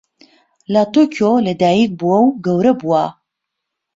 لە 0.73 0.83
تۆکیۆ 0.93 1.31
لەدایکبووە 1.45 2.17
و 2.25 2.27
گەورە 2.45 2.73
بووە. 2.79 3.03